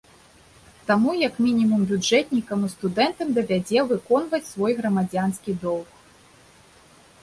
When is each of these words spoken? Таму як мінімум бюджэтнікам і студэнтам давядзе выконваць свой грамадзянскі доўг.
Таму 0.87 1.11
як 1.27 1.35
мінімум 1.47 1.83
бюджэтнікам 1.91 2.65
і 2.69 2.71
студэнтам 2.77 3.27
давядзе 3.39 3.87
выконваць 3.95 4.45
свой 4.53 4.73
грамадзянскі 4.81 5.51
доўг. 5.63 5.87